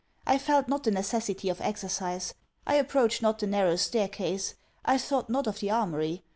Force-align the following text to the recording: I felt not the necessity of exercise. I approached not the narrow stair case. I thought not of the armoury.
I 0.25 0.39
felt 0.39 0.67
not 0.67 0.81
the 0.83 0.89
necessity 0.89 1.47
of 1.47 1.61
exercise. 1.61 2.33
I 2.65 2.73
approached 2.73 3.21
not 3.21 3.37
the 3.37 3.45
narrow 3.45 3.75
stair 3.75 4.07
case. 4.07 4.55
I 4.83 4.97
thought 4.97 5.29
not 5.29 5.45
of 5.45 5.59
the 5.59 5.69
armoury. 5.69 6.23